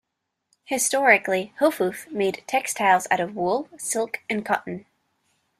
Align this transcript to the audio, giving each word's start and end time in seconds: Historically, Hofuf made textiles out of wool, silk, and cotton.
Historically, 0.65 1.53
Hofuf 1.59 2.11
made 2.11 2.43
textiles 2.47 3.05
out 3.11 3.19
of 3.19 3.35
wool, 3.35 3.69
silk, 3.77 4.17
and 4.31 4.43
cotton. 4.43 4.87